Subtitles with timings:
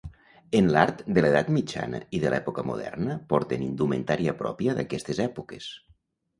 [0.59, 5.73] En l'art de l'Edat Mitjana i de l'època moderna porten indumentària pròpia d'aquestes èpoques.